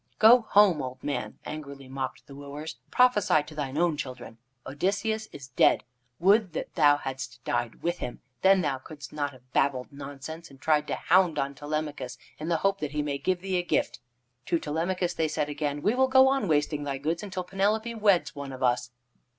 [0.17, 2.77] "Go home, old man," angrily mocked the wooers.
[2.89, 4.39] "Prophesy to thine own children.
[4.65, 5.83] Odysseus is dead.
[6.17, 8.19] Would that thou hadst died with him.
[8.41, 12.57] Then thou couldst not have babbled nonsense, and tried to hound on Telemachus in the
[12.65, 13.99] hope that he may give thee a gift."
[14.47, 18.33] To Telemachus they said again: "We will go on wasting thy goods until Penelope weds
[18.35, 18.89] one of us."